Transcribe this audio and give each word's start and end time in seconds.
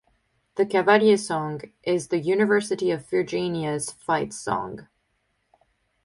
The 0.55 0.65
Cavalier 0.65 1.15
Song 1.15 1.61
is 1.83 2.07
the 2.07 2.17
University 2.17 2.89
of 2.89 3.07
Virginia's 3.07 3.91
fight 3.91 4.33
song. 4.33 4.87